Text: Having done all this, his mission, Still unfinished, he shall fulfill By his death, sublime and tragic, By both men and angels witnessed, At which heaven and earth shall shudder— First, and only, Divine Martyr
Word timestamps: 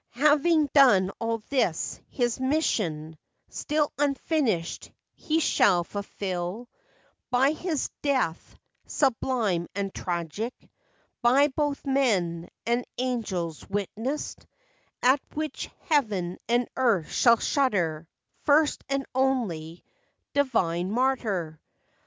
Having 0.17 0.71
done 0.73 1.11
all 1.19 1.43
this, 1.51 2.01
his 2.09 2.39
mission, 2.39 3.19
Still 3.49 3.93
unfinished, 3.99 4.91
he 5.13 5.39
shall 5.39 5.83
fulfill 5.83 6.67
By 7.29 7.51
his 7.51 7.91
death, 8.01 8.57
sublime 8.87 9.67
and 9.75 9.93
tragic, 9.93 10.55
By 11.21 11.49
both 11.49 11.85
men 11.85 12.49
and 12.65 12.83
angels 12.97 13.69
witnessed, 13.69 14.47
At 15.03 15.19
which 15.35 15.69
heaven 15.81 16.39
and 16.49 16.67
earth 16.75 17.11
shall 17.11 17.37
shudder— 17.37 18.07
First, 18.39 18.83
and 18.89 19.05
only, 19.13 19.85
Divine 20.33 20.89
Martyr 20.89 21.61